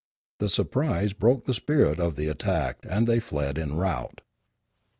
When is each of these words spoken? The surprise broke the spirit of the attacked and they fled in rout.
The 0.39 0.49
surprise 0.49 1.13
broke 1.13 1.45
the 1.45 1.53
spirit 1.53 1.99
of 1.99 2.15
the 2.15 2.27
attacked 2.27 2.87
and 2.89 3.05
they 3.05 3.19
fled 3.19 3.59
in 3.59 3.75
rout. 3.75 4.21